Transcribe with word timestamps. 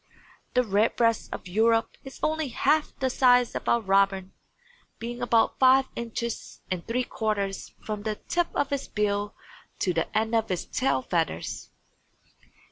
The 0.55 0.63
Redbreast 0.63 1.31
of 1.31 1.47
Europe 1.47 1.95
is 2.03 2.19
only 2.23 2.47
half 2.47 2.91
the 2.97 3.07
size 3.07 3.53
of 3.53 3.69
our 3.69 3.81
robin, 3.81 4.33
being 4.97 5.21
about 5.21 5.59
five 5.59 5.89
inches 5.95 6.61
and 6.71 6.83
three 6.87 7.03
quarters 7.03 7.75
from 7.85 8.01
the 8.01 8.15
tip 8.15 8.47
of 8.55 8.71
its 8.71 8.87
bill 8.87 9.35
to 9.77 9.93
the 9.93 10.09
end 10.17 10.33
of 10.33 10.49
its 10.49 10.65
tail 10.65 11.03
feathers. 11.03 11.69